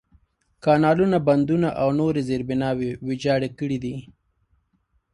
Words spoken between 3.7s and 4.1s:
دي.